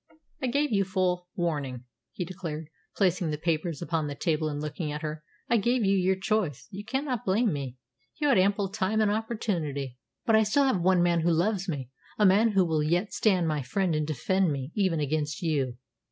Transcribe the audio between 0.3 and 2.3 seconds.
"I gave you full warning," he